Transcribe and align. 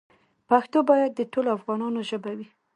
پښتو 0.49 0.77
باید 0.89 1.11
د 1.15 1.21
ټولو 1.31 1.49
افغانانو 1.57 1.99
ژبه 2.09 2.31
وي. 2.37 2.47